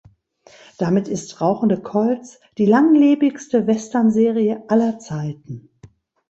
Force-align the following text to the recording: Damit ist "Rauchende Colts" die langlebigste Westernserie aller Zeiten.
Damit 0.79 1.07
ist 1.07 1.41
"Rauchende 1.41 1.79
Colts" 1.79 2.39
die 2.57 2.65
langlebigste 2.65 3.67
Westernserie 3.67 4.63
aller 4.67 4.97
Zeiten. 4.97 5.69